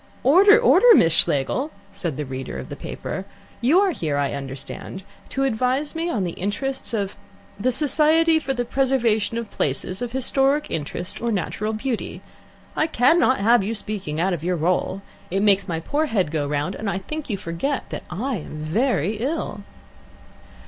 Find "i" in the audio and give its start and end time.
4.17-4.33, 12.75-12.87, 16.89-16.97, 18.09-18.37